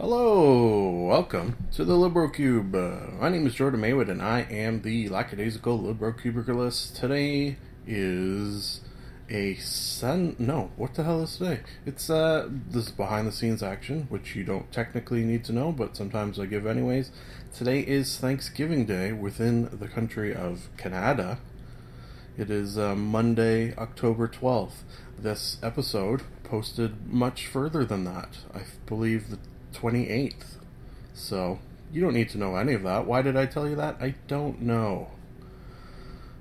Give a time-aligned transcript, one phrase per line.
[0.00, 2.72] Hello, welcome to the Libro Cube.
[2.72, 6.94] Uh, my name is Jordan Maywood, and I am the lackadaisical Libro Cubicalist.
[6.94, 8.80] Today is
[9.28, 10.36] a sun.
[10.38, 11.62] No, what the hell is today?
[11.84, 15.72] It's uh, this is behind the scenes action, which you don't technically need to know,
[15.72, 17.10] but sometimes I give anyways.
[17.52, 21.40] Today is Thanksgiving Day within the country of Canada.
[22.36, 24.84] It is uh, Monday, October twelfth.
[25.18, 28.38] This episode posted much further than that.
[28.54, 29.38] I believe the
[29.72, 30.56] 28th.
[31.14, 31.58] So,
[31.92, 33.06] you don't need to know any of that.
[33.06, 33.96] Why did I tell you that?
[34.00, 35.08] I don't know.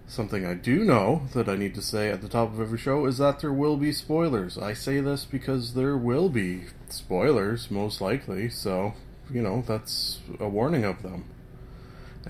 [0.07, 3.05] Something I do know that I need to say at the top of every show
[3.05, 4.57] is that there will be spoilers.
[4.57, 8.93] I say this because there will be spoilers, most likely, so,
[9.29, 11.25] you know, that's a warning of them.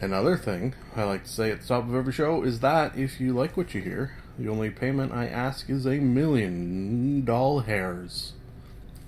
[0.02, 3.20] Another thing I like to say at the top of every show is that if
[3.20, 8.34] you like what you hear, the only payment I ask is a million doll hairs.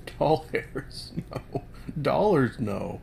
[0.20, 1.12] Doll hairs?
[1.32, 1.64] No.
[2.02, 2.60] Dollars?
[2.60, 3.02] No.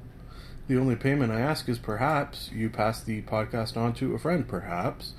[0.69, 4.47] The only payment I ask is perhaps you pass the podcast on to a friend,
[4.49, 5.13] perhaps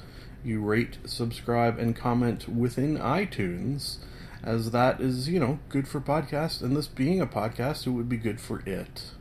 [0.43, 3.97] you rate, subscribe, and comment within iTunes,
[4.43, 8.09] as that is, you know, good for podcasts, and this being a podcast, it would
[8.09, 9.11] be good for it.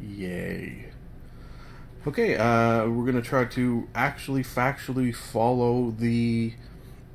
[0.00, 0.86] Yay.
[2.06, 6.54] Okay, uh, we're going to try to actually factually follow the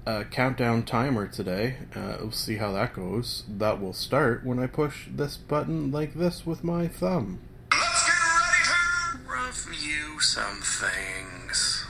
[0.05, 1.77] uh, countdown timer today.
[1.95, 3.43] Uh, we'll see how that goes.
[3.47, 7.39] That will start when I push this button like this with my thumb.
[7.71, 11.85] Let's get ready to review some things.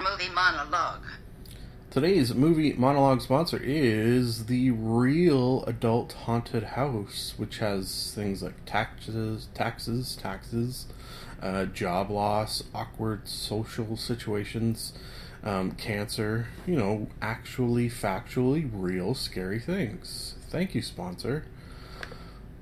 [0.00, 0.77] Movie monologue.
[2.00, 9.48] Today's movie monologue sponsor is the Real Adult Haunted House, which has things like taxes,
[9.52, 10.86] taxes, taxes,
[11.42, 14.92] uh, job loss, awkward social situations,
[15.42, 16.46] um, cancer.
[16.68, 20.36] You know, actually, factually, real scary things.
[20.50, 21.46] Thank you, sponsor.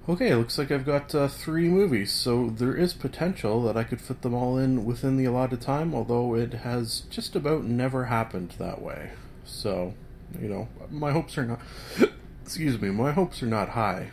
[0.08, 4.00] Okay, looks like I've got uh, three movies, so there is potential that I could
[4.00, 8.54] fit them all in within the allotted time, although it has just about never happened
[8.58, 9.10] that way.
[9.46, 9.94] So,
[10.40, 11.60] you know, my hopes are not.
[12.42, 14.10] excuse me, my hopes are not high.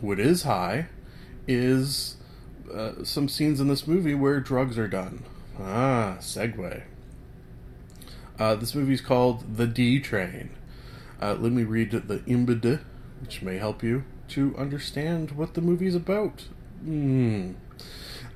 [0.00, 0.86] What is high
[1.46, 2.16] is
[2.72, 5.24] uh, some scenes in this movie where drugs are done.
[5.60, 6.82] Ah, segue.
[8.38, 10.50] Uh, this movie is called The D Train.
[11.20, 12.80] Uh, let me read the IMBD,
[13.20, 16.44] which may help you to understand what the movie's about.
[16.84, 17.52] Hmm.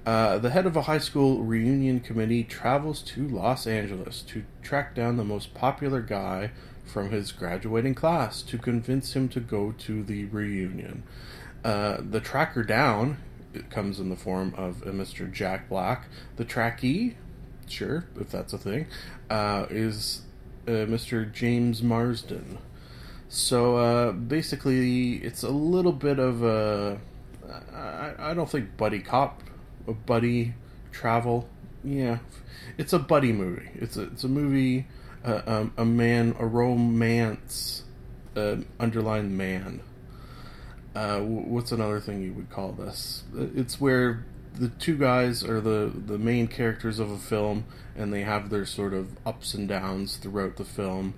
[0.04, 4.94] Uh, the head of a high school reunion committee travels to Los Angeles to track
[4.94, 6.50] down the most popular guy
[6.84, 11.04] from his graduating class to convince him to go to the reunion.
[11.64, 13.18] Uh, the tracker down
[13.70, 15.30] comes in the form of a Mr.
[15.30, 16.08] Jack Black.
[16.36, 17.14] The trackee,
[17.68, 18.86] sure, if that's a thing,
[19.30, 20.22] uh, is
[20.66, 21.30] uh, Mr.
[21.30, 22.58] James Marsden.
[23.28, 26.98] So uh, basically, it's a little bit of a.
[27.72, 29.42] I, I don't think buddy cop,
[29.86, 30.54] a buddy
[30.90, 31.48] travel.
[31.84, 32.18] Yeah,
[32.78, 33.70] it's a buddy movie.
[33.74, 34.86] It's a it's a movie,
[35.24, 37.82] uh, um, a man, a romance,
[38.36, 39.80] uh, underlined man.
[40.94, 43.24] Uh, what's another thing you would call this?
[43.34, 47.64] It's where the two guys are the the main characters of a film,
[47.96, 51.14] and they have their sort of ups and downs throughout the film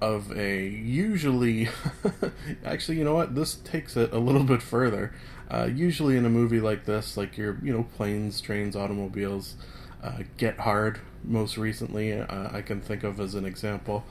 [0.00, 1.68] of a usually
[2.64, 5.14] actually you know what this takes it a little bit further
[5.54, 9.54] uh, usually in a movie like this like your you know planes trains automobiles
[10.02, 14.04] uh, get hard most recently uh, i can think of as an example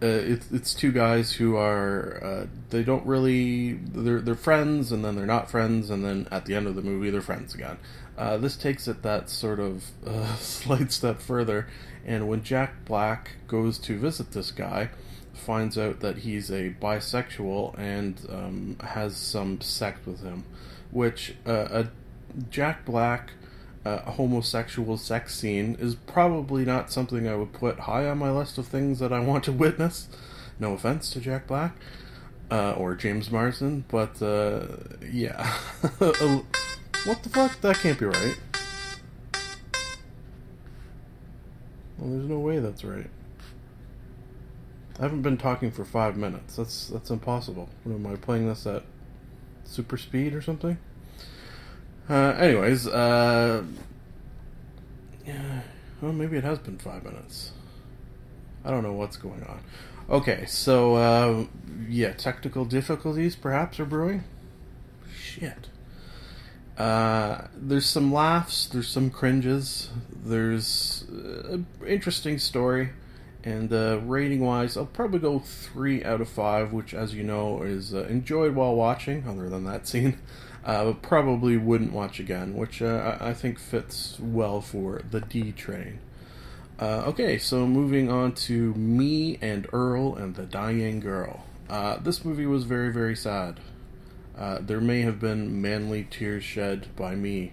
[0.00, 5.04] uh, it's it's two guys who are uh, they don't really they're they're friends and
[5.04, 7.76] then they're not friends and then at the end of the movie they're friends again.
[8.16, 9.90] Uh, this takes it that sort of
[10.38, 11.66] slight step further,
[12.06, 14.90] and when Jack Black goes to visit this guy,
[15.38, 20.44] finds out that he's a bisexual and um, has some sex with him,
[20.90, 21.88] which uh, a
[22.50, 23.32] Jack Black
[23.84, 28.58] uh, homosexual sex scene is probably not something I would put high on my list
[28.58, 30.08] of things that I want to witness.
[30.58, 31.76] No offense to Jack Black.
[32.50, 34.66] uh, or James Marsden, but uh,
[35.10, 35.46] yeah.
[35.98, 37.60] what the fuck?
[37.60, 38.36] That can't be right.
[41.98, 43.10] Well, there's no way that's right.
[44.98, 46.56] I haven't been talking for five minutes.
[46.56, 47.68] That's that's impossible.
[47.84, 48.82] What am I playing this at
[49.64, 50.78] super speed or something?
[52.10, 53.62] Uh, anyways, uh,
[55.26, 55.60] yeah,
[56.00, 57.52] well, maybe it has been five minutes.
[58.64, 59.60] I don't know what's going on.
[60.10, 61.44] Okay, so uh,
[61.86, 64.24] yeah, technical difficulties perhaps are brewing.
[65.14, 65.68] Shit.
[66.78, 69.90] Uh, there's some laughs, there's some cringes,
[70.24, 72.90] there's an interesting story,
[73.44, 77.62] and uh, rating wise, I'll probably go three out of five, which, as you know,
[77.62, 79.26] is uh, enjoyed while watching.
[79.28, 80.18] Other than that scene,
[80.64, 85.52] uh, but probably wouldn't watch again, which uh, I think fits well for the D
[85.52, 86.00] train.
[86.80, 91.44] Uh, okay, so moving on to Me and Earl and the Dying Girl.
[91.68, 93.60] Uh, this movie was very, very sad.
[94.60, 97.52] There may have been manly tears shed by me.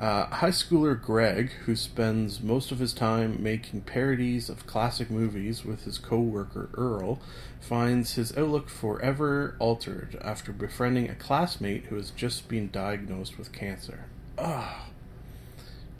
[0.00, 5.62] Uh, high schooler Greg, who spends most of his time making parodies of classic movies
[5.62, 7.20] with his co worker Earl,
[7.60, 13.52] finds his outlook forever altered after befriending a classmate who has just been diagnosed with
[13.52, 14.06] cancer.
[14.38, 14.86] Oh,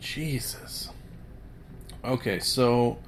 [0.00, 0.88] Jesus.
[2.02, 3.00] Okay, so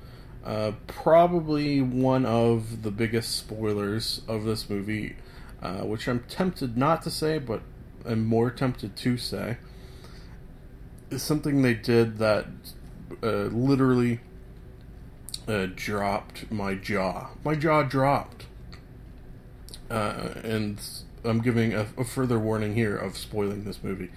[0.44, 5.16] uh, probably one of the biggest spoilers of this movie,
[5.62, 7.62] uh, which I'm tempted not to say, but
[8.04, 9.56] I'm more tempted to say,
[11.18, 12.46] something they did that
[13.22, 14.20] uh, literally
[15.48, 17.30] uh, dropped my jaw.
[17.44, 18.46] My jaw dropped.
[19.90, 20.80] Uh, and
[21.24, 24.10] I'm giving a, a further warning here of spoiling this movie.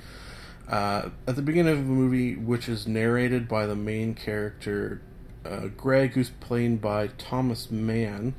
[0.68, 5.02] Uh, at the beginning of the movie, which is narrated by the main character,
[5.46, 8.34] uh, Greg, who's played by Thomas Mann,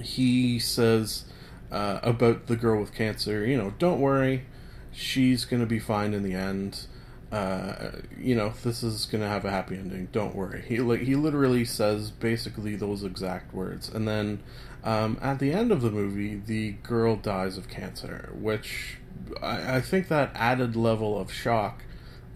[0.00, 1.24] he says
[1.70, 4.46] uh, about the girl with cancer, you know, don't worry,
[4.90, 6.86] she's going to be fine in the end.
[7.32, 10.06] Uh, you know, this is to have a happy ending.
[10.12, 10.62] Don't worry.
[10.68, 14.42] He like he literally says basically those exact words, and then
[14.84, 18.98] um, at the end of the movie, the girl dies of cancer, which
[19.42, 21.84] I, I think that added level of shock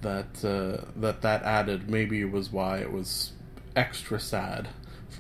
[0.01, 3.33] that uh, that that added maybe was why it was
[3.75, 4.69] extra sad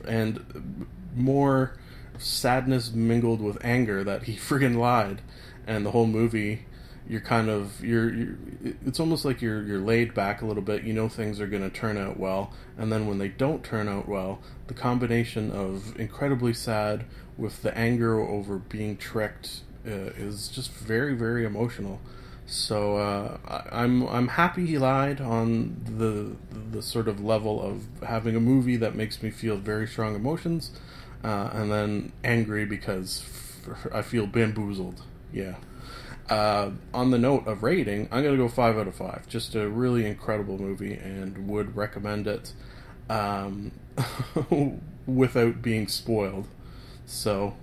[0.06, 1.76] and more
[2.18, 5.20] sadness mingled with anger that he friggin' lied
[5.66, 6.64] and the whole movie
[7.08, 8.36] you're kind of you're, you're
[8.84, 11.62] it's almost like you're you're laid back a little bit you know things are going
[11.62, 15.98] to turn out well and then when they don't turn out well the combination of
[15.98, 17.04] incredibly sad
[17.36, 22.00] with the anger over being tricked uh, is just very very emotional.
[22.46, 26.36] So uh, I, I'm I'm happy he lied on the
[26.72, 30.70] the sort of level of having a movie that makes me feel very strong emotions,
[31.24, 33.24] uh, and then angry because
[33.68, 35.02] f- I feel bamboozled.
[35.32, 35.56] Yeah.
[36.28, 39.28] Uh, on the note of rating, I'm gonna go five out of five.
[39.28, 42.52] Just a really incredible movie, and would recommend it
[43.08, 43.72] um,
[45.06, 46.48] without being spoiled.
[47.04, 47.56] So,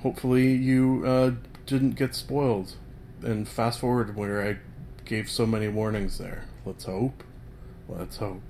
[0.00, 1.32] hopefully, you uh,
[1.66, 2.74] didn't get spoiled.
[3.22, 4.58] And fast forward where I
[5.04, 6.44] gave so many warnings there.
[6.64, 7.24] Let's hope.
[7.88, 8.42] Let's hope.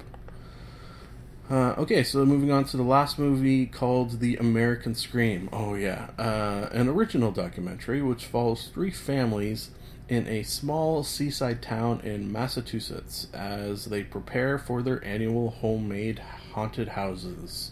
[1.50, 5.48] Uh, okay, so moving on to the last movie called The American Scream.
[5.50, 6.10] Oh, yeah.
[6.18, 9.70] Uh, an original documentary which follows three families
[10.10, 16.18] in a small seaside town in Massachusetts as they prepare for their annual homemade
[16.52, 17.70] haunted houses.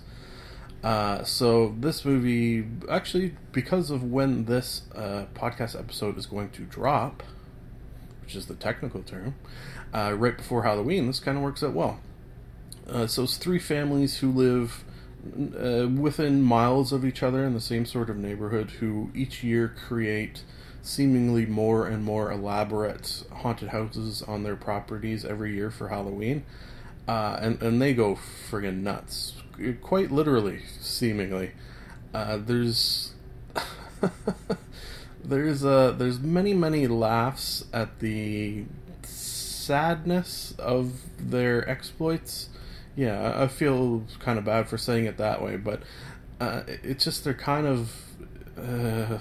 [0.83, 6.63] Uh, so this movie, actually, because of when this uh, podcast episode is going to
[6.63, 7.23] drop,
[8.23, 9.35] which is the technical term,
[9.93, 12.01] uh, right before Halloween, this kind of works out well.
[12.89, 14.85] Uh, so it's three families who live
[15.61, 19.75] uh, within miles of each other in the same sort of neighborhood, who each year
[19.87, 20.43] create
[20.83, 26.45] seemingly more and more elaborate haunted houses on their properties every year for Halloween.
[27.09, 28.17] Uh, and, and they go
[28.51, 29.35] friggin' nuts
[29.81, 31.53] quite literally, seemingly.
[32.13, 33.15] Uh, there's
[35.25, 38.65] there's uh, there's many many laughs at the
[39.03, 42.49] sadness of their exploits.
[42.97, 45.83] Yeah, I feel kind of bad for saying it that way, but
[46.41, 47.93] uh, it's just they're kind of
[48.59, 49.19] uh,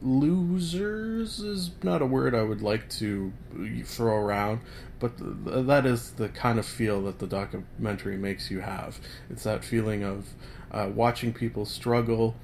[0.00, 3.32] losers is not a word I would like to
[3.84, 4.60] throw around,
[4.98, 8.98] but th- that is the kind of feel that the documentary makes you have.
[9.28, 10.28] It's that feeling of
[10.70, 12.34] uh, watching people struggle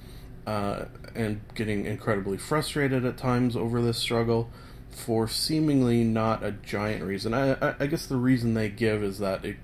[0.47, 4.51] uh, and getting incredibly frustrated at times over this struggle
[4.91, 7.35] for seemingly not a giant reason.
[7.35, 9.57] I, I, I guess the reason they give is that it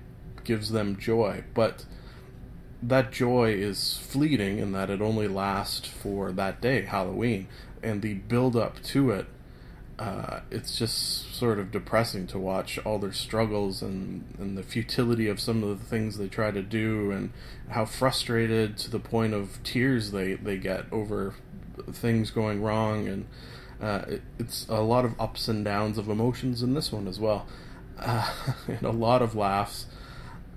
[0.51, 1.85] gives them joy, but
[2.83, 7.47] that joy is fleeting in that it only lasts for that day, Halloween.
[7.81, 9.27] and the build up to it,
[9.97, 15.29] uh, it's just sort of depressing to watch all their struggles and, and the futility
[15.29, 17.31] of some of the things they try to do and
[17.69, 21.33] how frustrated to the point of tears they, they get over
[21.93, 23.07] things going wrong.
[23.07, 23.25] And
[23.81, 27.21] uh, it, it's a lot of ups and downs of emotions in this one as
[27.21, 27.47] well.
[27.97, 28.29] Uh,
[28.67, 29.85] and a lot of laughs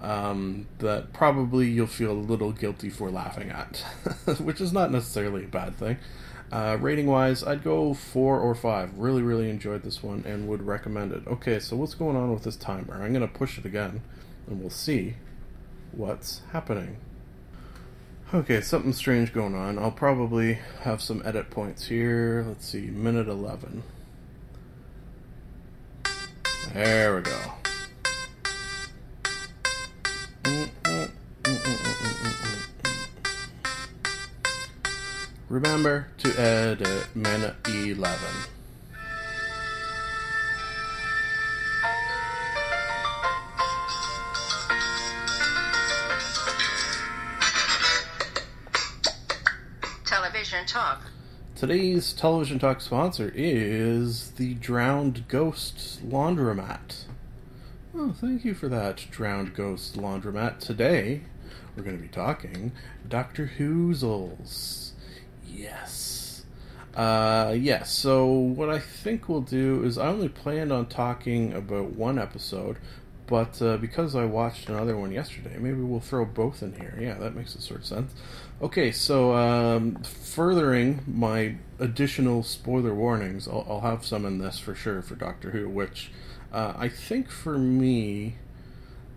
[0.04, 3.78] um, that probably you'll feel a little guilty for laughing at
[4.40, 5.96] which is not necessarily a bad thing
[6.54, 8.96] uh, rating wise, I'd go four or five.
[8.96, 11.26] Really, really enjoyed this one and would recommend it.
[11.26, 13.02] Okay, so what's going on with this timer?
[13.02, 14.02] I'm going to push it again
[14.46, 15.14] and we'll see
[15.90, 16.98] what's happening.
[18.32, 19.80] Okay, something strange going on.
[19.80, 22.44] I'll probably have some edit points here.
[22.46, 23.82] Let's see, minute 11.
[26.72, 27.63] There we go.
[35.54, 38.18] Remember to edit minute 11.
[50.04, 51.02] Television talk.
[51.54, 57.04] Today's television talk sponsor is the Drowned Ghost Laundromat.
[57.94, 60.58] Oh, thank you for that, Drowned Ghost Laundromat.
[60.58, 61.20] Today,
[61.76, 62.72] we're going to be talking
[63.08, 64.83] Doctor Whoozles.
[65.54, 66.44] Yes.
[66.94, 71.90] Uh, yes, so what I think we'll do is I only planned on talking about
[71.90, 72.76] one episode,
[73.26, 76.96] but uh, because I watched another one yesterday, maybe we'll throw both in here.
[77.00, 78.12] Yeah, that makes a sort of sense.
[78.62, 84.74] Okay, so um, furthering my additional spoiler warnings, I'll, I'll, have some in this for
[84.74, 86.12] sure for Doctor Who, which
[86.52, 88.36] uh, I think for me,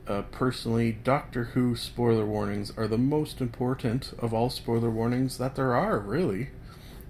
[0.07, 5.55] uh, personally, Doctor Who spoiler warnings are the most important of all spoiler warnings that
[5.55, 6.49] there are, really,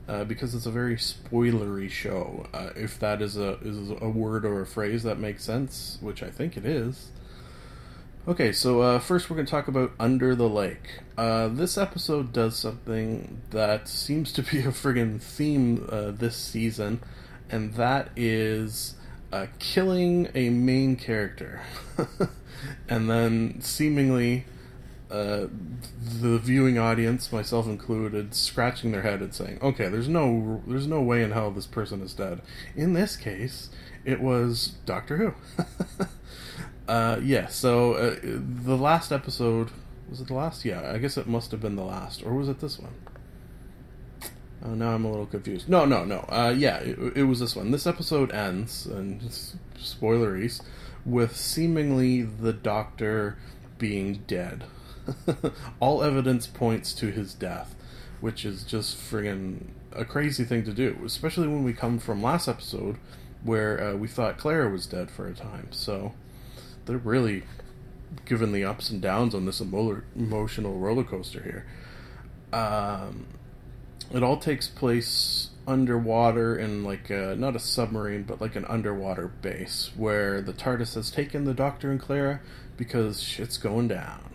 [0.07, 2.47] uh, because it's a very spoilery show.
[2.53, 6.23] Uh, if that is a is a word or a phrase that makes sense, which
[6.23, 7.11] I think it is.
[8.27, 10.99] Okay, so uh, first we're going to talk about Under the Lake.
[11.17, 16.99] Uh, this episode does something that seems to be a friggin' theme uh, this season,
[17.49, 18.95] and that is
[19.59, 21.61] killing a main character.
[22.87, 24.45] and then seemingly
[25.09, 25.47] uh,
[26.21, 31.01] the viewing audience, myself included, scratching their head and saying, "Okay, there's no, there's no
[31.01, 32.41] way in hell this person is dead."
[32.75, 33.69] In this case,
[34.03, 35.33] it was Doctor Who.
[36.87, 37.47] uh, yeah.
[37.47, 39.69] So uh, the last episode
[40.09, 40.65] was it the last?
[40.65, 42.93] Yeah, I guess it must have been the last, or was it this one?
[44.65, 45.69] Oh, now I'm a little confused.
[45.69, 46.25] No, no, no.
[46.29, 47.71] Uh, yeah, it, it was this one.
[47.71, 49.21] This episode ends, and
[49.79, 50.61] spoileries
[51.07, 53.37] with seemingly the doctor
[53.77, 54.65] being dead.
[55.79, 57.75] All evidence points to his death,
[58.19, 62.49] which is just friggin' a crazy thing to do, especially when we come from last
[62.49, 62.97] episode
[63.41, 65.69] where uh, we thought Clara was dead for a time.
[65.71, 66.13] So
[66.85, 67.43] they're really
[68.25, 71.65] given the ups and downs on this emo- emotional roller coaster here.
[72.51, 73.27] Um,
[74.13, 79.27] it all takes place underwater in like a, not a submarine but like an underwater
[79.27, 82.39] base where the TARDIS has taken the Doctor and Clara
[82.77, 84.33] because shit's going down.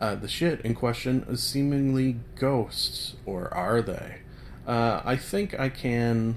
[0.00, 4.18] Uh, the shit in question is seemingly ghosts, or are they?
[4.66, 6.36] Uh, I think I can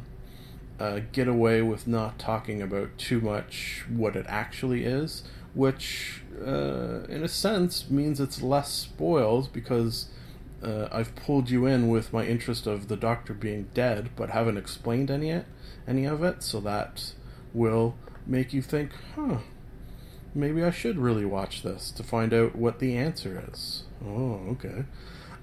[0.80, 7.04] uh, get away with not talking about too much what it actually is, which, uh,
[7.10, 10.08] in a sense, means it's less spoiled because
[10.64, 14.58] uh, I've pulled you in with my interest of the Doctor being dead, but haven't
[14.58, 15.46] explained any it,
[15.88, 17.14] any of it, so that
[17.54, 17.96] will
[18.26, 19.38] make you think, huh,
[20.34, 23.84] maybe I should really watch this to find out what the answer is.
[24.06, 24.86] Oh, okay.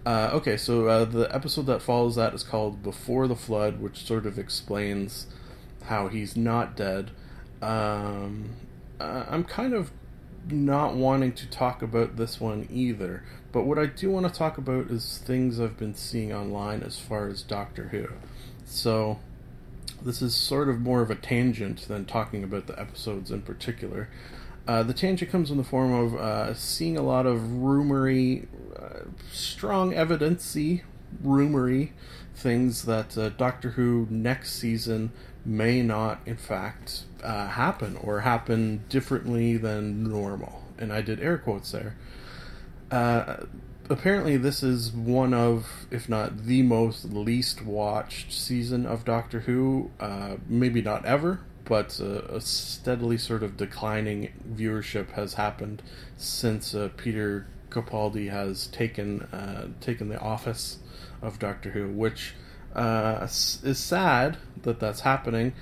[0.07, 4.05] Uh, okay, so uh, the episode that follows that is called Before the Flood, which
[4.05, 5.27] sort of explains
[5.85, 7.11] how he's not dead.
[7.63, 8.51] Um,
[9.01, 9.91] uh, I'm kind of
[10.51, 13.23] not wanting to talk about this one either,
[13.53, 16.99] but what I do want to talk about is things I've been seeing online as
[16.99, 18.09] far as Doctor Who.
[18.67, 19.19] So,
[20.03, 24.09] this is sort of more of a tangent than talking about the episodes in particular.
[24.67, 28.47] Uh, the tangent comes in the form of uh, seeing a lot of rumory,
[28.79, 30.83] uh, strong evidency,
[31.23, 31.91] rumory
[32.35, 35.13] things that uh, Doctor Who next season
[35.45, 40.63] may not, in fact, uh, happen or happen differently than normal.
[40.79, 41.97] And I did air quotes there.
[42.91, 43.45] Uh,
[43.89, 49.91] apparently, this is one of, if not the most least watched season of Doctor Who.
[49.99, 55.83] Uh, maybe not ever, but a steadily sort of declining viewership has happened
[56.17, 60.79] since uh, Peter Capaldi has taken uh, taken the office
[61.23, 62.35] of Doctor Who, which
[62.75, 65.55] uh, is sad that that's happening,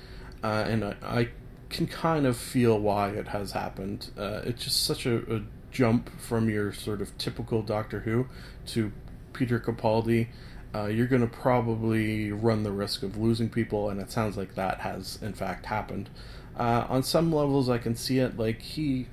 [0.43, 1.29] uh, and I, I
[1.73, 4.11] can kind of feel why it has happened.
[4.17, 8.27] Uh, it's just such a, a jump from your sort of typical Doctor Who
[8.67, 8.91] to
[9.33, 10.27] Peter Capaldi.
[10.73, 14.55] Uh, you're going to probably run the risk of losing people, and it sounds like
[14.55, 16.09] that has in fact happened.
[16.55, 18.37] Uh, on some levels, I can see it.
[18.37, 19.07] Like he,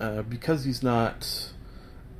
[0.00, 1.52] uh, because he's not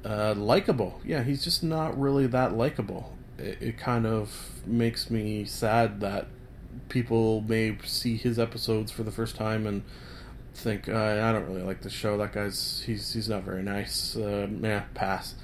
[0.05, 1.01] uh, likable.
[1.05, 3.13] Yeah, he's just not really that likable.
[3.39, 6.29] It, it kind of makes me sad that
[6.89, 9.83] people may see his episodes for the first time and
[10.55, 12.17] think, uh, I don't really like this show.
[12.17, 14.17] That guy's he's he's not very nice.
[14.17, 15.35] Uh, yeah, pass.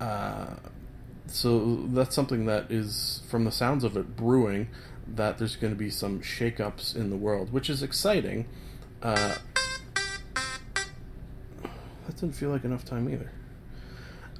[0.00, 0.54] Uh,
[1.26, 4.68] so that's something that is, from the sounds of it, brewing.
[5.06, 8.46] That there's going to be some shakeups in the world, which is exciting.
[9.02, 9.34] Uh,
[12.06, 13.30] that didn't feel like enough time either.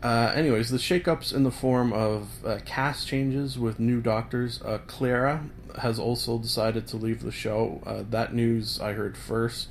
[0.05, 4.61] Uh, anyways, the shakeups in the form of uh, cast changes with new doctors.
[4.61, 5.47] Uh, Clara
[5.79, 7.83] has also decided to leave the show.
[7.87, 9.69] Uh, that news I heard first.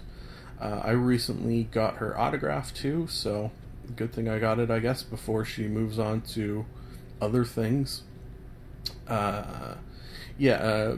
[0.60, 3.52] Uh, I recently got her autograph too, so
[3.96, 6.66] good thing I got it, I guess, before she moves on to
[7.22, 8.02] other things.
[10.34, 10.98] Uh, yeah, uh,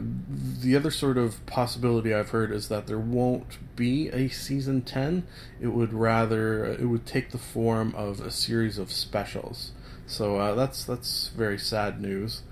[0.60, 5.26] the other sort of possibility I've heard is that there won't be a season 10.
[5.60, 9.72] It would rather it would take the form of a series of specials.
[10.06, 12.42] So uh, that's that's very sad news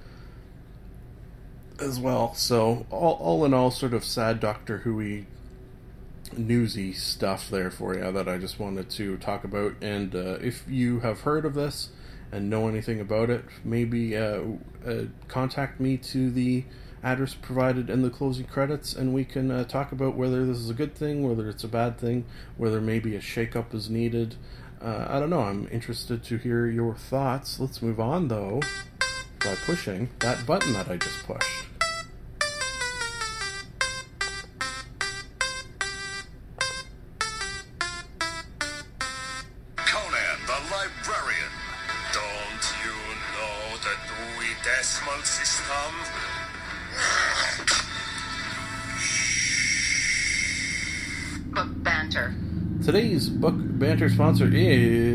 [1.81, 2.35] as well.
[2.35, 5.25] So all, all in all, sort of sad Doctor Who
[6.37, 9.75] newsy stuff there for you that I just wanted to talk about.
[9.81, 11.91] And uh, if you have heard of this
[12.35, 14.41] and know anything about it, maybe uh,
[14.87, 16.65] uh, contact me to the
[17.05, 20.69] address provided in the closing credits, and we can uh, talk about whether this is
[20.69, 22.25] a good thing, whether it's a bad thing,
[22.57, 24.35] whether maybe a shakeup is needed.
[24.83, 25.43] Uh, I don't know.
[25.43, 27.61] I'm interested to hear your thoughts.
[27.61, 28.61] Let's move on, though,
[29.45, 31.74] by pushing that button that I just pushed.
[53.45, 55.13] Book banter sponsor is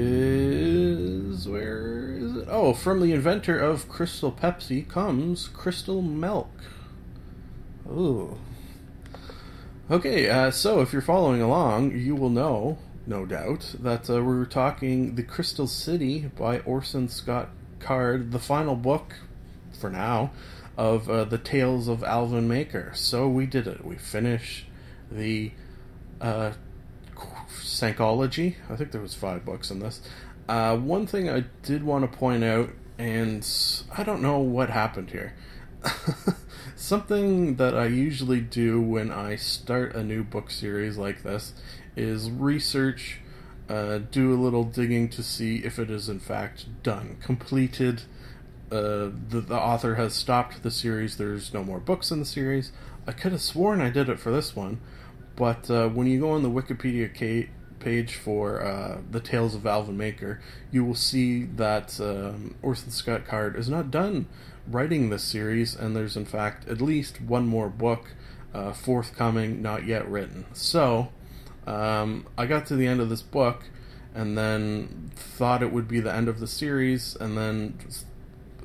[1.48, 2.48] where is it?
[2.48, 6.52] Oh, from the inventor of Crystal Pepsi comes Crystal Milk.
[7.88, 8.38] Ooh.
[9.90, 14.46] Okay, uh, so if you're following along, you will know, no doubt, that uh, we're
[14.46, 19.16] talking The Crystal City by Orson Scott Card, the final book,
[19.72, 20.30] for now,
[20.78, 22.92] of uh, the Tales of Alvin Maker.
[22.94, 23.84] So we did it.
[23.84, 24.68] We finished
[25.10, 25.52] the
[26.22, 26.52] uh,
[27.50, 28.56] Sankology.
[28.70, 30.02] I think there was five books in this.
[30.48, 33.48] Uh, one thing I did want to point out, and
[33.96, 35.34] I don't know what happened here.
[36.76, 41.54] Something that I usually do when I start a new book series like this
[41.96, 43.20] is research,
[43.70, 48.04] uh, do a little digging to see if it is in fact done, completed.
[48.72, 51.18] Uh, the, the author has stopped the series.
[51.18, 52.72] There's no more books in the series.
[53.08, 54.80] I could have sworn I did it for this one,
[55.40, 57.50] but uh, when you go on the Wikipedia ca-
[57.80, 63.26] page for uh, the Tales of Alvin Maker, you will see that um, Orson Scott
[63.26, 64.28] Card is not done
[64.68, 68.14] writing this series, and there's in fact at least one more book
[68.54, 70.46] uh, forthcoming, not yet written.
[70.52, 71.08] So
[71.66, 73.64] um, I got to the end of this book,
[74.14, 77.80] and then thought it would be the end of the series, and then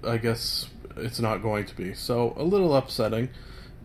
[0.03, 1.95] I guess it's not going to be.
[1.95, 3.29] So a little upsetting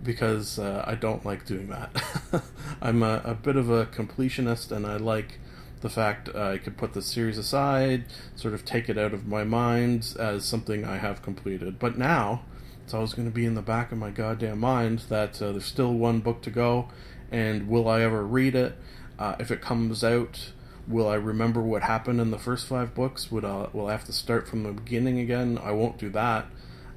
[0.03, 1.91] because uh, I don't like doing that.
[2.81, 5.39] I'm a, a, bit of a completionist, and I like
[5.81, 9.43] the fact I could put the series aside, sort of take it out of my
[9.43, 11.79] mind as something I have completed.
[11.79, 12.43] But now
[12.83, 15.65] it's always going to be in the back of my goddamn mind that uh, there's
[15.65, 16.89] still one book to go,
[17.31, 18.75] and will I ever read it?
[19.17, 20.51] Uh, if it comes out,
[20.87, 23.31] will I remember what happened in the first five books?
[23.31, 25.59] Would I, will I have to start from the beginning again?
[25.61, 26.47] I won't do that.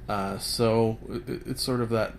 [0.09, 2.13] Uh, so it, it's sort of that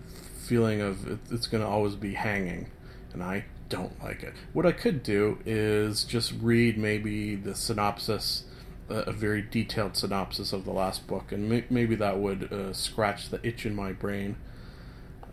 [0.45, 2.69] feeling of it's going to always be hanging,
[3.13, 4.33] and I don't like it.
[4.53, 8.43] What I could do is just read maybe the synopsis,
[8.89, 13.29] uh, a very detailed synopsis of the last book, and maybe that would uh, scratch
[13.29, 14.37] the itch in my brain.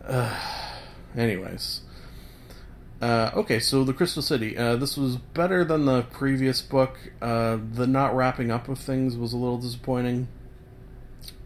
[1.15, 1.81] anyways.
[3.01, 4.57] Uh, okay, so the Crystal City.
[4.57, 6.97] Uh, this was better than the previous book.
[7.21, 10.29] Uh, the not wrapping up of things was a little disappointing.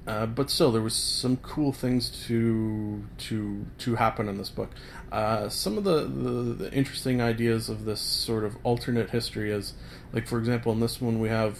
[0.07, 4.71] Uh, but still, there was some cool things to to to happen in this book.
[5.11, 9.73] Uh, some of the, the, the interesting ideas of this sort of alternate history is,
[10.13, 11.59] like for example, in this one we have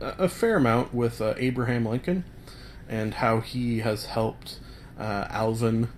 [0.00, 2.24] a, a fair amount with uh, Abraham Lincoln
[2.88, 4.60] and how he has helped
[4.96, 5.88] uh, Alvin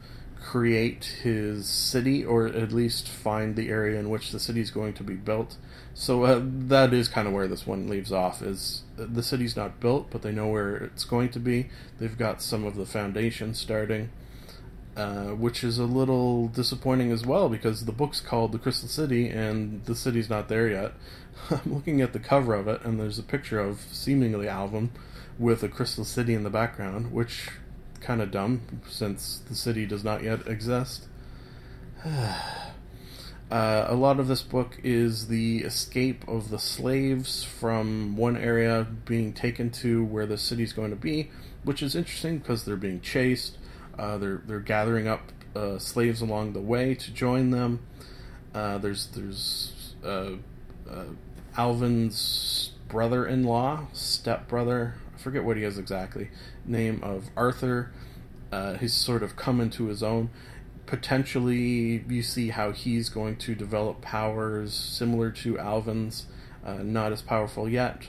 [0.40, 4.94] create his city, or at least find the area in which the city is going
[4.94, 5.56] to be built.
[5.94, 8.42] So uh, that is kind of where this one leaves off.
[8.42, 11.68] Is the city's not built, but they know where it's going to be.
[11.98, 14.10] They've got some of the foundations starting,
[14.96, 19.28] uh, which is a little disappointing as well because the book's called The Crystal City
[19.28, 20.94] and the city's not there yet.
[21.50, 24.90] I'm looking at the cover of it, and there's a picture of seemingly Alvin
[25.38, 27.50] with a Crystal City in the background, which
[28.00, 31.06] kind of dumb since the city does not yet exist.
[33.50, 38.86] Uh, a lot of this book is the escape of the slaves from one area
[39.04, 41.30] being taken to where the city's going to be,
[41.62, 43.58] which is interesting because they're being chased.
[43.98, 47.80] Uh, they're they're gathering up uh, slaves along the way to join them.
[48.54, 50.30] Uh, there's there's uh,
[50.90, 51.04] uh,
[51.56, 54.94] Alvin's brother-in-law, stepbrother.
[55.14, 56.30] I forget what he is exactly.
[56.64, 57.92] Name of Arthur.
[58.80, 60.30] he's sort of come into his own
[60.86, 66.26] potentially you see how he's going to develop powers similar to Alvin's,
[66.64, 68.02] uh, not as powerful yet,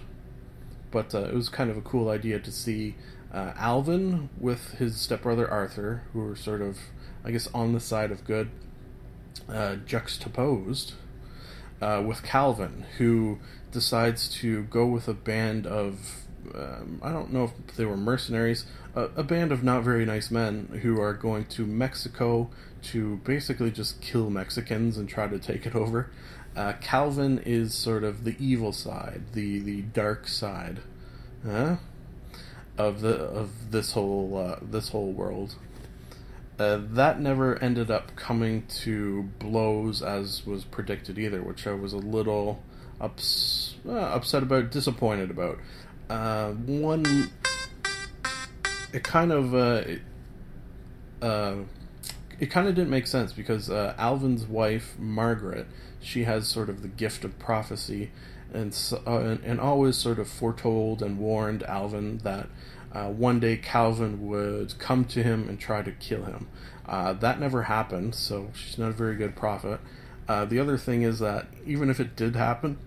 [0.91, 2.95] but uh, it was kind of a cool idea to see
[3.33, 6.77] uh, Alvin with his stepbrother Arthur, who are sort of,
[7.23, 8.49] I guess, on the side of good,
[9.49, 10.93] uh, juxtaposed
[11.81, 13.39] uh, with Calvin, who
[13.71, 18.65] decides to go with a band of um, I don't know if they were mercenaries,
[18.95, 22.49] a, a, band of not very nice men who are going to Mexico
[22.83, 26.09] to basically just kill Mexicans and try to take it over.
[26.55, 30.79] Uh, Calvin is sort of the evil side, the the dark side,
[31.45, 31.77] huh?
[32.77, 35.55] of the of this whole uh, this whole world.
[36.57, 41.91] Uh, that never ended up coming to blows as was predicted either, which I was
[41.91, 42.63] a little
[43.01, 45.59] ups, uh, upset about, disappointed about.
[46.09, 47.31] Uh, one,
[48.93, 50.01] it kind of uh, it,
[51.21, 51.55] uh,
[52.39, 55.67] it kind of didn't make sense because uh, Alvin's wife Margaret,
[55.99, 58.11] she has sort of the gift of prophecy,
[58.53, 62.49] and uh, and, and, always sort of foretold and warned Alvin that
[62.91, 66.47] uh, one day Calvin would come to him and try to kill him.
[66.87, 69.79] Uh, that never happened, so she's not a very good prophet.
[70.27, 72.77] The other thing is that even if it did happen,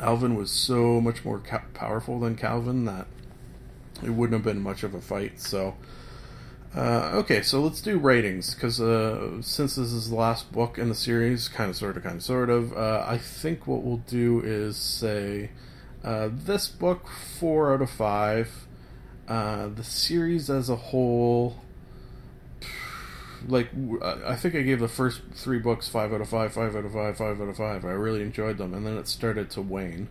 [0.00, 3.06] Alvin was so much more ca- powerful than Calvin that
[4.02, 5.40] it wouldn't have been much of a fight.
[5.40, 5.76] So
[6.74, 10.88] uh, okay, so let's do ratings because uh, since this is the last book in
[10.88, 13.96] the series, kind of, sort of, kind of, sort of, uh, I think what we'll
[13.96, 15.50] do is say
[16.04, 18.66] uh, this book four out of five.
[19.26, 21.56] Uh, the series as a whole,
[23.48, 23.68] like
[24.02, 26.92] I think I gave the first three books five out of five, five out of
[26.92, 27.84] five, five out of five.
[27.84, 30.08] I really enjoyed them, and then it started to wane.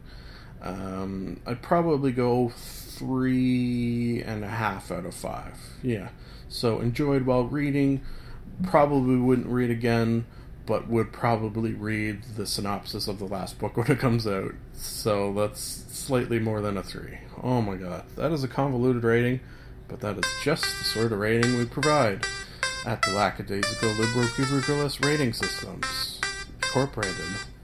[0.62, 5.58] Um, I'd probably go three and a half out of five.
[5.82, 6.10] Yeah.
[6.50, 8.02] So enjoyed while reading.
[8.63, 10.26] Probably wouldn't read again,
[10.65, 14.54] but would probably read the synopsis of the last book when it comes out.
[14.74, 17.20] So that's slightly more than a three.
[17.42, 19.39] Oh my god, that is a convoluted rating,
[19.88, 22.26] but that is just the sort of rating we provide
[22.86, 26.22] at the Lackadaisical Liberal Cubiculus Rating Systems
[26.63, 27.59] Incorporated.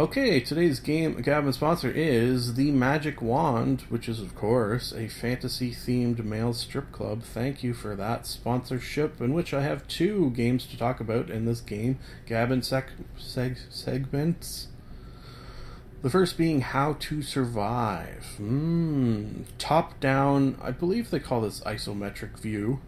[0.00, 5.72] Okay, today's game Gabbin' sponsor is the Magic Wand, which is of course a fantasy
[5.72, 7.22] themed male strip club.
[7.22, 11.44] Thank you for that sponsorship, in which I have two games to talk about in
[11.44, 14.68] this game Gabbin' sec- seg- segments.
[16.00, 18.36] The first being How to Survive.
[18.40, 22.80] Mm, top down, I believe they call this isometric view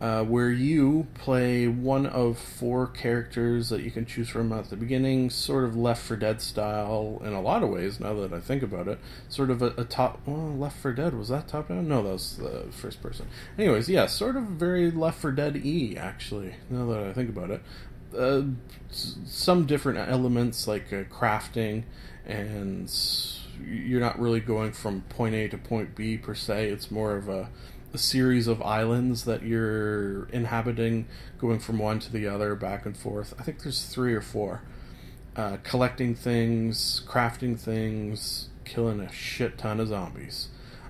[0.00, 4.76] uh, where you play one of four characters that you can choose from at the
[4.76, 8.00] beginning, sort of Left 4 Dead style in a lot of ways.
[8.00, 10.20] Now that I think about it, sort of a, a top.
[10.24, 11.86] Well, Left 4 Dead was that top down?
[11.86, 13.26] No, that was the first person.
[13.58, 16.54] Anyways, yeah, sort of very Left 4 Dead e actually.
[16.70, 17.62] Now that I think about it,
[18.16, 18.42] uh,
[18.90, 21.84] some different elements like uh, crafting
[22.26, 22.90] and
[23.62, 26.68] you're not really going from point A to point B per se.
[26.68, 27.50] It's more of a a
[27.98, 31.06] series of islands that you're inhabiting,
[31.38, 33.34] going from one to the other, back and forth.
[33.38, 34.62] I think there's three or four.
[35.36, 40.48] Uh, collecting things, crafting things, killing a shit ton of zombies.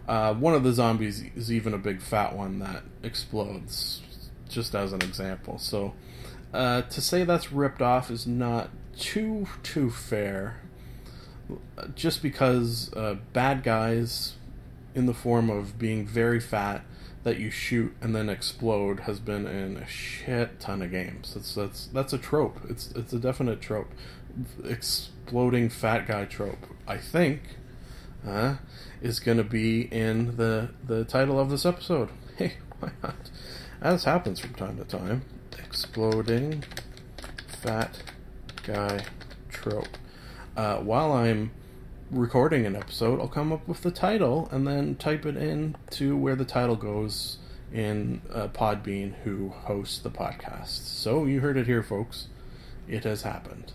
[0.08, 4.02] Uh, one of the zombies is even a big fat one that explodes,
[4.48, 5.58] just as an example.
[5.58, 5.94] So,
[6.52, 10.60] uh, to say that's ripped off is not too too fair.
[11.94, 14.34] Just because uh, bad guys
[14.94, 16.84] in the form of being very fat
[17.22, 21.34] that you shoot and then explode has been in a shit ton of games.
[21.34, 22.58] That's that's that's a trope.
[22.68, 23.90] It's it's a definite trope.
[24.64, 26.66] Exploding fat guy trope.
[26.86, 27.42] I think
[28.26, 28.56] uh,
[29.02, 32.08] is going to be in the the title of this episode.
[32.40, 33.30] Hey, why not?
[33.82, 35.26] As happens from time to time.
[35.58, 36.64] Exploding
[37.46, 38.02] fat
[38.62, 39.04] guy
[39.50, 39.98] trope.
[40.56, 41.50] Uh, while I'm
[42.10, 46.16] recording an episode, I'll come up with the title and then type it in to
[46.16, 47.38] where the title goes
[47.72, 50.86] in uh, Podbean, who hosts the podcast.
[50.86, 52.26] So you heard it here, folks.
[52.88, 53.72] It has happened.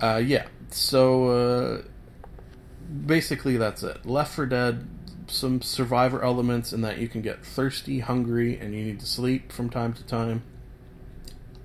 [0.00, 1.82] Uh, yeah, so uh,
[3.06, 4.06] basically that's it.
[4.06, 4.88] Left 4 Dead,
[5.26, 9.50] some survivor elements in that you can get thirsty, hungry, and you need to sleep
[9.50, 10.44] from time to time.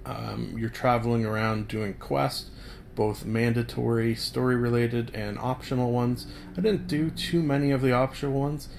[0.05, 2.49] Um, you're traveling around doing quests
[2.95, 6.27] both mandatory story related and optional ones.
[6.57, 8.69] I didn't do too many of the optional ones.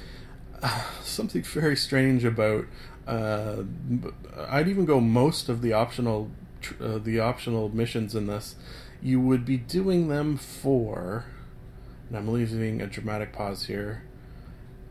[0.63, 2.67] Uh, something very strange about
[3.07, 3.63] uh,
[4.49, 6.31] I'd even go most of the optional
[6.81, 8.57] uh, the optional missions in this.
[9.03, 11.27] You would be doing them for,
[12.09, 14.05] and I'm leaving a dramatic pause here,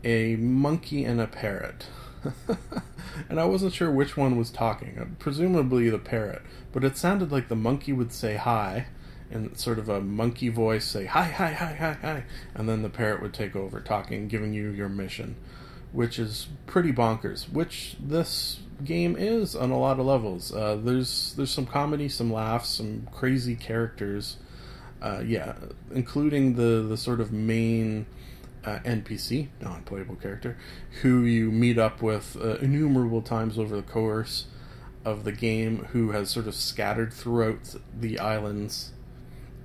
[0.04, 1.86] a monkey and a parrot.
[3.28, 5.16] and I wasn't sure which one was talking.
[5.18, 8.86] Presumably the parrot, but it sounded like the monkey would say hi,
[9.34, 12.88] in sort of a monkey voice say hi hi hi hi hi and then the
[12.88, 15.36] parrot would take over talking giving you your mission
[15.92, 20.52] which is pretty bonkers which this game is on a lot of levels.
[20.52, 24.38] Uh, there's there's some comedy some laughs some crazy characters
[25.02, 25.54] uh, yeah
[25.92, 28.06] including the the sort of main
[28.64, 30.56] uh, NPC, non-playable character,
[31.02, 34.46] who you meet up with uh, innumerable times over the course
[35.04, 38.92] of the game, who has sort of scattered throughout the islands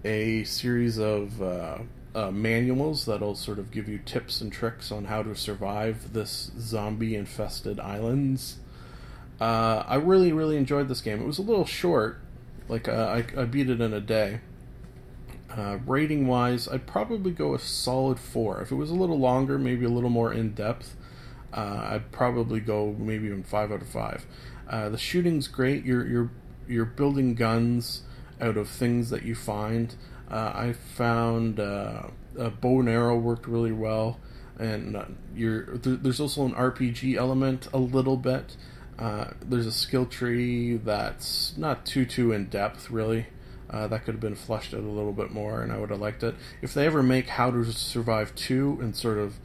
[0.03, 1.79] a series of uh,
[2.15, 6.51] uh, manuals that'll sort of give you tips and tricks on how to survive this
[6.59, 8.57] zombie infested islands.
[9.39, 11.21] Uh, I really, really enjoyed this game.
[11.21, 12.19] It was a little short,
[12.67, 14.41] like uh, I, I, beat it in a day.
[15.49, 18.61] Uh, rating wise, I'd probably go a solid four.
[18.61, 20.95] If it was a little longer, maybe a little more in depth,
[21.53, 24.25] uh, I'd probably go maybe even five out of five.
[24.69, 25.85] the shooting's great.
[25.85, 26.31] You're you're
[26.67, 28.03] you're building guns
[28.41, 29.95] out of things that you find.
[30.29, 32.03] Uh, I found uh,
[32.37, 34.19] a bow and arrow worked really well,
[34.57, 38.55] and uh, th- there's also an RPG element a little bit.
[38.97, 43.27] Uh, there's a skill tree that's not too too in depth really.
[43.69, 45.99] Uh, that could have been flushed out a little bit more, and I would have
[45.99, 46.35] liked it.
[46.61, 49.35] If they ever make How to Survive 2 and sort of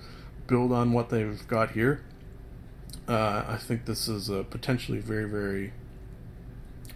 [0.46, 2.02] build on what they've got here,
[3.07, 5.74] uh, I think this is a potentially very, very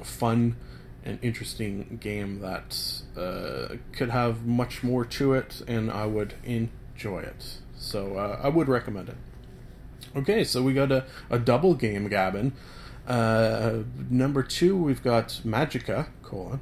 [0.02, 0.56] fun
[1.04, 7.20] an interesting game that uh, could have much more to it, and I would enjoy
[7.20, 7.58] it.
[7.76, 9.16] So uh, I would recommend it.
[10.16, 12.52] Okay, so we got a, a double game, Gabbin'.
[13.06, 16.60] Uh, number two, we've got Magicka, colon,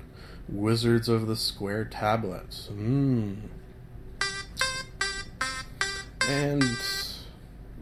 [0.48, 2.68] Wizards of the Square Tablet.
[2.70, 3.36] Mm.
[6.28, 6.64] And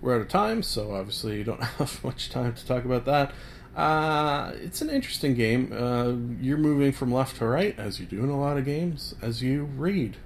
[0.00, 3.32] we're out of time, so obviously you don't have much time to talk about that.
[3.76, 5.72] Uh, it's an interesting game.
[5.72, 9.14] Uh, you're moving from left to right, as you do in a lot of games,
[9.20, 10.16] as you read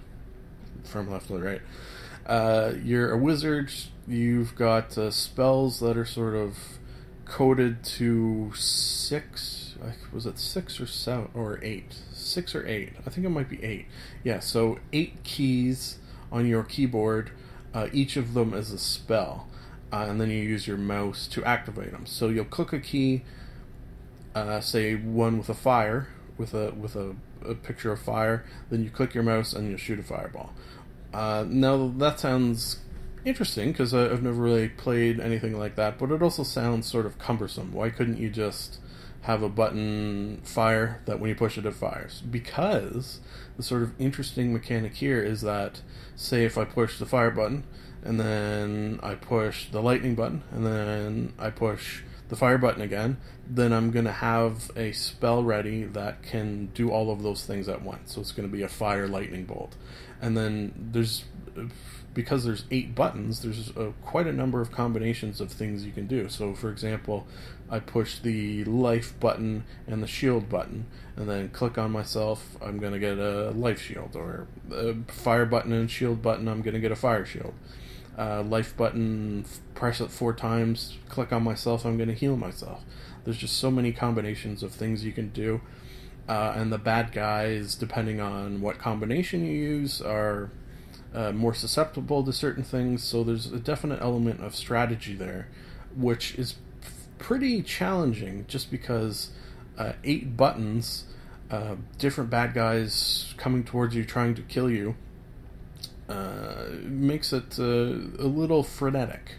[0.85, 1.63] from left to right.
[2.27, 3.73] Uh, you're a wizard.
[4.07, 6.79] You've got uh, spells that are sort of
[7.25, 9.77] coded to six.
[10.13, 11.97] Was it six or seven or eight?
[12.13, 12.93] Six or eight?
[13.07, 13.87] I think it might be eight.
[14.25, 14.41] Yeah.
[14.41, 15.99] So eight keys
[16.31, 17.31] on your keyboard.
[17.73, 19.49] Uh, each of them is a spell.
[19.93, 22.05] Uh, and then you use your mouse to activate them.
[22.05, 23.23] So you'll click a key,
[24.35, 28.45] uh, say one with a fire, with a with a, a, picture of fire.
[28.71, 30.53] Then you click your mouse and you'll shoot a fireball.
[31.13, 32.81] Uh, now that sounds
[33.25, 37.19] interesting because I've never really played anything like that, but it also sounds sort of
[37.19, 37.73] cumbersome.
[37.73, 38.79] Why couldn't you just
[39.23, 42.23] have a button fire that when you push it, it fires?
[42.23, 43.21] Because
[43.57, 45.83] the sort of interesting mechanic here is that,
[46.15, 47.65] say, if I push the fire button
[48.05, 53.17] and then I push the lightning button, and then I push the fire button again,
[53.49, 57.69] then I'm going to have a spell ready that can do all of those things
[57.69, 58.15] at once.
[58.15, 59.77] So it's going to be a fire lightning bolt.
[60.21, 61.25] And then there's
[62.15, 66.07] because there's eight buttons, there's a, quite a number of combinations of things you can
[66.07, 66.29] do.
[66.29, 67.27] So, for example,
[67.71, 72.57] I push the life button and the shield button, and then click on myself.
[72.61, 76.49] I'm going to get a life shield, or a fire button and shield button.
[76.49, 77.55] I'm going to get a fire shield
[78.19, 82.85] uh, life button, press it four times, click on myself, I'm going to heal myself.
[83.25, 85.61] There's just so many combinations of things you can do.
[86.29, 90.51] Uh, and the bad guys, depending on what combination you use, are
[91.15, 93.03] uh, more susceptible to certain things.
[93.03, 95.49] So there's a definite element of strategy there,
[95.97, 96.57] which is
[97.19, 99.31] pretty challenging just because
[99.79, 101.05] uh, eight buttons,
[101.51, 104.97] uh, different bad guys coming towards you trying to kill you,
[106.09, 109.33] uh, makes it uh, a little frenetic.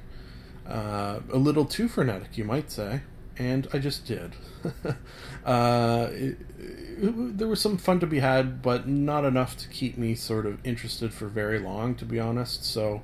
[0.67, 3.01] Uh, a little too frenetic, you might say.
[3.37, 4.33] And I just did.
[5.45, 9.97] uh, it, it, there was some fun to be had, but not enough to keep
[9.97, 12.65] me sort of interested for very long, to be honest.
[12.65, 13.01] So,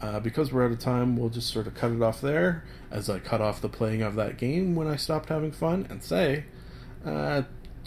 [0.00, 3.10] uh, because we're out of time, we'll just sort of cut it off there as
[3.10, 6.44] I cut off the playing of that game when I stopped having fun and say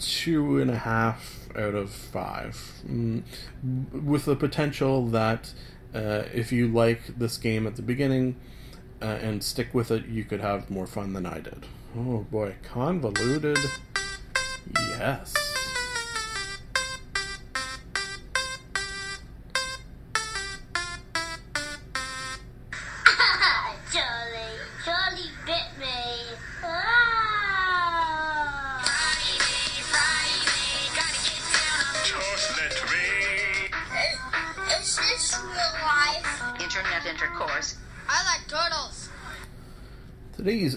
[0.02, 2.82] two and a half out of five.
[2.86, 3.22] Mm,
[3.92, 5.52] with the potential that
[5.94, 8.36] uh, if you like this game at the beginning
[9.00, 11.66] uh, and stick with it, you could have more fun than I did.
[11.96, 13.58] Oh boy, convoluted.
[14.76, 15.51] Yes.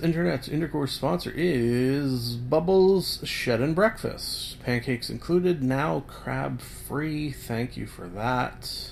[0.06, 4.60] Today's internet intercourse sponsor is Bubbles Shed and Breakfast.
[4.60, 7.32] Pancakes included, now crab free.
[7.32, 8.92] Thank you for that.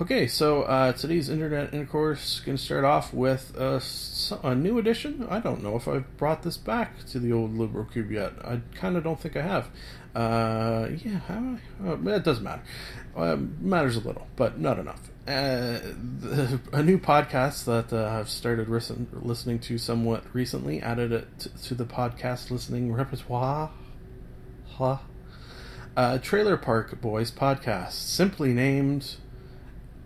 [0.00, 3.82] Okay, so uh, today's internet intercourse going to start off with a, s-
[4.30, 5.26] a new edition.
[5.28, 8.32] I don't know if I've brought this back to the old Liberal Cube yet.
[8.44, 9.68] I kind of don't think I have.
[10.14, 11.60] Uh, yeah, have?
[11.84, 12.62] Uh, it doesn't matter.
[13.16, 15.10] Uh, matters a little, but not enough.
[15.26, 15.80] Uh,
[16.20, 21.38] the, a new podcast that uh, I've started listen, listening to somewhat recently, added it
[21.40, 23.70] to, to the podcast listening repertoire.
[24.66, 24.98] Huh?
[25.96, 29.16] Uh, Trailer Park Boys podcast, simply named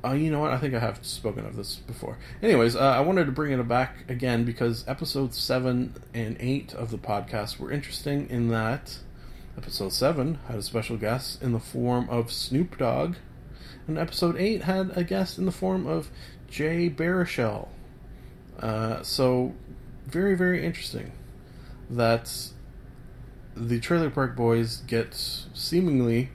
[0.04, 0.52] uh, you know what?
[0.52, 2.18] I think I have spoken of this before.
[2.42, 6.90] Anyways, uh, I wanted to bring it back again because episodes 7 and 8 of
[6.90, 8.98] the podcast were interesting in that
[9.56, 13.16] episode 7 had a special guest in the form of Snoop Dogg,
[13.88, 16.11] and episode 8 had a guest in the form of
[16.48, 17.66] Jay Baruchel.
[18.61, 19.54] Uh, so,
[20.06, 21.11] very, very interesting
[21.90, 22.50] that
[23.56, 26.30] the Trailer Park Boys get seemingly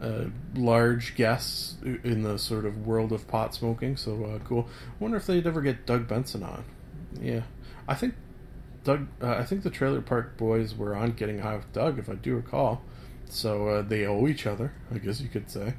[0.00, 3.96] uh, large guests in the sort of world of pot smoking.
[3.96, 4.68] So uh, cool.
[4.68, 6.64] I wonder if they'd ever get Doug Benson on.
[7.20, 7.42] Yeah,
[7.88, 8.14] I think
[8.84, 9.06] Doug.
[9.22, 12.14] Uh, I think the Trailer Park Boys were on Getting High with Doug, if I
[12.14, 12.82] do recall.
[13.28, 15.74] So uh, they owe each other, I guess you could say.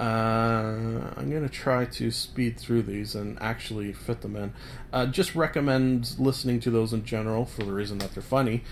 [0.00, 4.52] Uh, I'm gonna try to speed through these and actually fit them in.
[4.92, 8.64] Uh, just recommend listening to those in general for the reason that they're funny.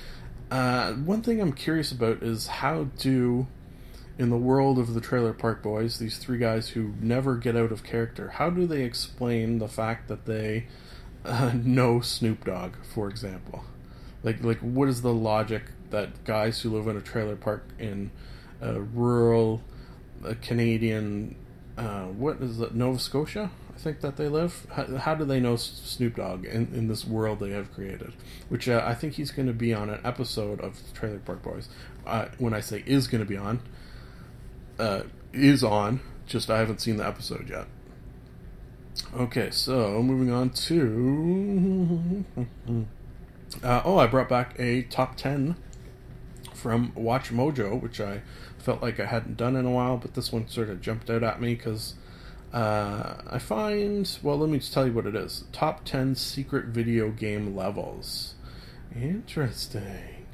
[0.51, 3.47] Uh, one thing I'm curious about is how do
[4.21, 7.73] in the world of the Trailer Park Boys, these three guys who never get out
[7.73, 10.67] of character, how do they explain the fact that they
[11.25, 13.65] uh, know Snoop Dogg, for example?
[14.23, 18.11] Like, like what is the logic that guys who live in a trailer park in
[18.61, 19.63] rural
[20.43, 21.35] Canadian,
[21.79, 23.51] uh, what is it, Nova Scotia?
[23.75, 24.67] I think that they live.
[24.73, 28.13] How, how do they know Snoop Dogg in, in this world they have created?
[28.51, 31.71] Which uh, I think he's going to be on an episode of Trailer Park Boys.
[32.07, 33.63] Uh, when I say is going to be on,
[34.81, 36.01] uh, is on.
[36.27, 37.67] Just I haven't seen the episode yet.
[39.15, 42.25] Okay, so moving on to.
[43.65, 45.57] Uh, oh, I brought back a top 10
[46.55, 48.23] from Watch Mojo, which I
[48.59, 51.25] felt like I hadn't done in a while, but this one sort of jumped out
[51.25, 51.95] at me because
[52.53, 54.19] uh, I find.
[54.23, 58.35] Well, let me just tell you what it is top 10 secret video game levels.
[58.95, 60.27] Interesting.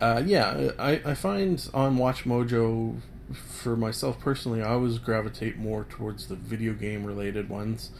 [0.00, 3.00] Uh, yeah, I, I find on Watch Mojo,
[3.32, 7.90] for myself personally, I always gravitate more towards the video game related ones,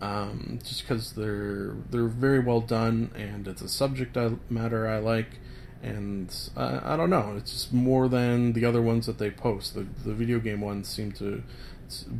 [0.00, 4.98] um, just because they're they're very well done and it's a subject I, matter I
[4.98, 5.38] like,
[5.82, 9.74] and I, I don't know, it's just more than the other ones that they post.
[9.74, 11.42] The the video game ones seem to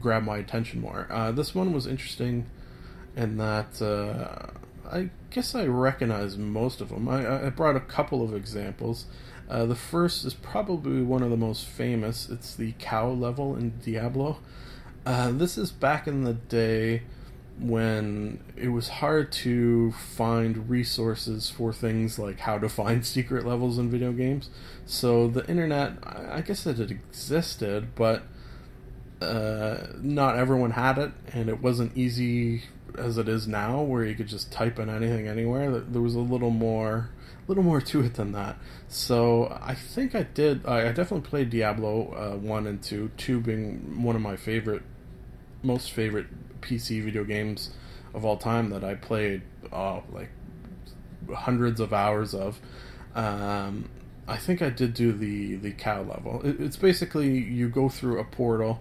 [0.00, 1.06] grab my attention more.
[1.10, 2.46] Uh, this one was interesting,
[3.16, 3.82] in that.
[3.82, 4.52] Uh,
[4.90, 7.08] I guess I recognize most of them.
[7.08, 9.04] I, I brought a couple of examples.
[9.48, 12.28] Uh, the first is probably one of the most famous.
[12.28, 14.38] It's the cow level in Diablo.
[15.06, 17.02] Uh, this is back in the day
[17.58, 23.78] when it was hard to find resources for things like how to find secret levels
[23.78, 24.50] in video games.
[24.86, 28.24] So the internet, I guess that it existed, but
[29.20, 32.64] uh, not everyone had it, and it wasn't easy
[32.96, 35.80] as it is now, where you could just type in anything anywhere.
[35.80, 37.10] There was a little more,
[37.48, 38.56] little more to it than that.
[38.88, 40.64] So I think I did.
[40.66, 43.10] I I definitely played Diablo uh, one and two.
[43.16, 44.82] Two being one of my favorite
[45.62, 46.26] most favorite
[46.60, 47.70] PC video games
[48.14, 49.42] of all time that I played,
[49.72, 50.30] oh, like
[51.34, 52.60] hundreds of hours of.
[53.14, 53.90] Um,
[54.26, 56.42] I think I did do the the cow level.
[56.44, 58.80] It, it's basically you go through a portal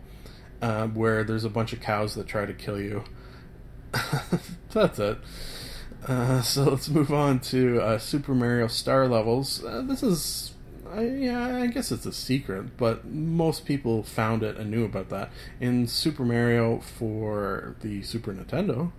[0.62, 3.04] uh, where there's a bunch of cows that try to kill you.
[4.74, 5.18] That's it.
[6.08, 9.62] Uh, so let's move on to uh, Super Mario Star levels.
[9.64, 10.54] Uh, this is,
[10.90, 15.10] I, yeah, I guess it's a secret, but most people found it and knew about
[15.10, 15.32] that.
[15.60, 18.94] In Super Mario for the Super Nintendo,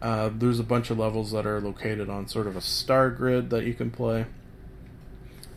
[0.00, 3.50] uh, there's a bunch of levels that are located on sort of a star grid
[3.50, 4.26] that you can play.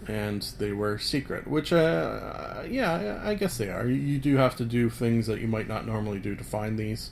[0.08, 3.88] And they were secret, which, uh, yeah, I guess they are.
[3.88, 7.12] You do have to do things that you might not normally do to find these.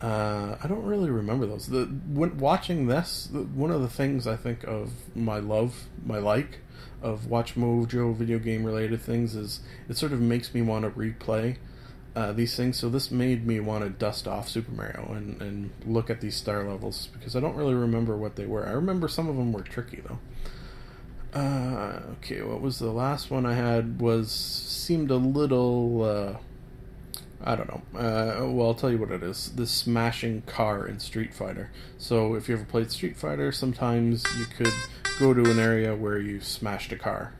[0.00, 1.66] Uh, I don't really remember those.
[1.66, 6.18] The when watching this, the, one of the things I think of my love, my
[6.18, 6.60] like
[7.02, 10.90] of Watch Mojo video game related things is it sort of makes me want to
[10.90, 11.56] replay
[12.16, 12.78] uh, these things.
[12.78, 16.34] So this made me want to dust off Super Mario and, and look at these
[16.34, 18.66] star levels because I don't really remember what they were.
[18.66, 20.18] I remember some of them were tricky though.
[21.38, 24.00] Uh, okay, what was the last one I had?
[24.00, 26.40] Was seemed a little.
[27.42, 27.98] I don't know.
[27.98, 29.52] Uh, well, I'll tell you what it is.
[29.52, 31.70] This smashing car in Street Fighter.
[31.96, 34.72] So, if you ever played Street Fighter, sometimes you could
[35.18, 37.32] go to an area where you smashed a car.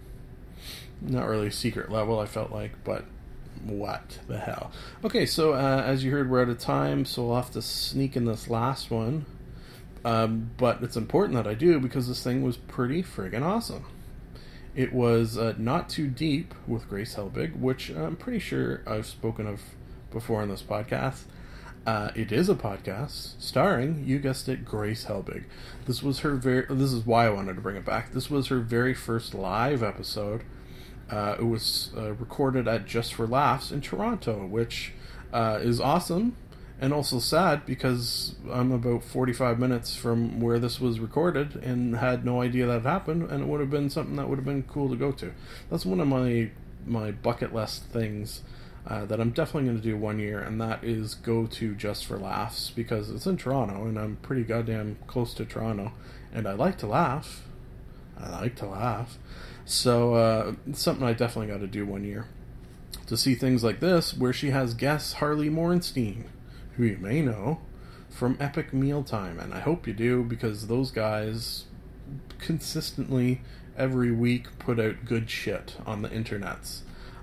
[1.02, 3.04] Not really a secret level, I felt like, but
[3.62, 4.72] what the hell?
[5.04, 8.16] Okay, so uh, as you heard, we're out of time, so we'll have to sneak
[8.16, 9.26] in this last one.
[10.04, 13.84] Um, but it's important that I do because this thing was pretty friggin' awesome.
[14.74, 19.46] It was uh, Not Too Deep with Grace Helbig, which I'm pretty sure I've spoken
[19.46, 19.60] of
[20.10, 21.22] before in this podcast.
[21.86, 25.44] Uh, it is a podcast starring, you guessed it, Grace Helbig.
[25.86, 26.66] This was her very.
[26.68, 28.12] This is why I wanted to bring it back.
[28.12, 30.42] This was her very first live episode.
[31.10, 34.92] Uh, it was uh, recorded at Just for Laughs in Toronto, which
[35.32, 36.36] uh, is awesome
[36.80, 42.24] and also sad because I'm about 45 minutes from where this was recorded and had
[42.24, 44.88] no idea that happened, and it would have been something that would have been cool
[44.88, 45.32] to go to.
[45.70, 46.50] That's one of my
[46.86, 48.40] my bucket list things
[48.86, 52.06] uh, that I'm definitely going to do one year, and that is go to Just
[52.06, 55.92] for Laughs because it's in Toronto, and I'm pretty goddamn close to Toronto,
[56.32, 57.42] and I like to laugh.
[58.18, 59.18] I like to laugh.
[59.64, 62.26] So uh, something I definitely got to do one year.
[63.06, 66.24] To see things like this, where she has guests Harley Morenstein,
[66.76, 67.60] who you may know
[68.08, 71.64] from Epic Mealtime, and I hope you do because those guys
[72.38, 73.40] consistently
[73.76, 76.80] every week put out good shit on the internets.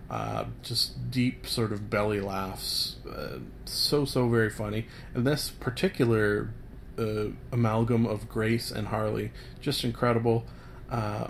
[0.10, 2.96] Uh, just deep sort of belly laughs.
[3.10, 4.86] Uh, so, so very funny.
[5.14, 6.54] And this particular
[6.98, 10.46] uh, amalgam of Grace and Harley, just incredible.
[10.90, 11.28] Uh,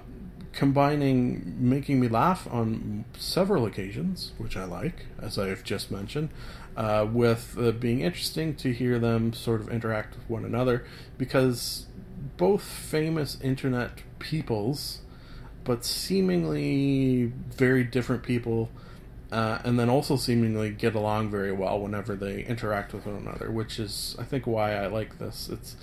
[0.53, 6.29] combining making me laugh on several occasions, which I like, as I've just mentioned,
[6.75, 10.85] uh, with uh, being interesting to hear them sort of interact with one another,
[11.17, 11.87] because
[12.37, 15.01] both famous internet peoples
[15.67, 18.69] but seemingly very different people,
[19.33, 23.51] uh, and then also seemingly get along very well whenever they interact with one another,
[23.51, 25.49] which is, I think, why I like this.
[25.51, 25.75] It's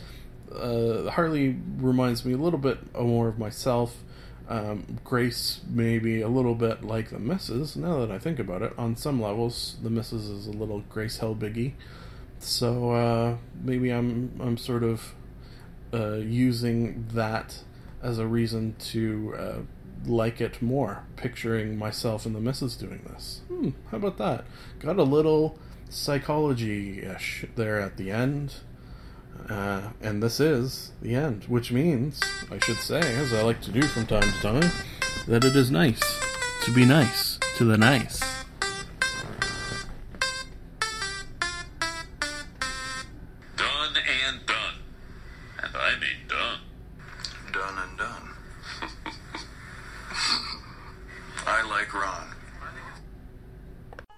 [0.51, 4.03] uh, Harley reminds me a little bit more of myself.
[4.49, 7.77] Um, Grace maybe a little bit like the Misses.
[7.77, 11.19] Now that I think about it, on some levels, the Misses is a little Grace
[11.19, 11.73] Helbiggy.
[12.39, 15.15] So uh, maybe I'm I'm sort of
[15.93, 17.59] uh, using that
[18.05, 19.59] as a reason to uh,
[20.07, 23.41] like it more, picturing myself and the missus doing this.
[23.49, 24.45] Hmm, how about that?
[24.79, 28.55] Got a little psychology ish there at the end.
[29.49, 33.73] Uh, and this is the end, which means, I should say, as I like to
[33.73, 34.71] do from time to time,
[35.27, 36.01] that it is nice
[36.65, 38.44] to be nice to the nice.